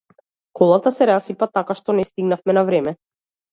Колата 0.59 0.91
се 0.95 1.07
расипа 1.09 1.49
така 1.59 1.77
што 1.81 1.97
не 2.01 2.07
стигнавме 2.13 2.59
на 2.61 2.67
време. 2.73 2.97